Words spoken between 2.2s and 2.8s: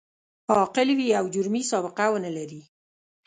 نه لري.